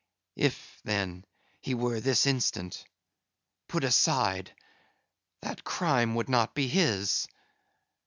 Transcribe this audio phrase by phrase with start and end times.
[0.37, 1.25] If, then,
[1.59, 4.51] he were this instant—put aside,
[5.43, 7.27] that crime would not be his.